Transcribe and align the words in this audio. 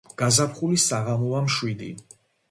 გაზაფხულის 0.19 0.85
საღამოა 0.91 1.41
მშვიდი 1.49 1.91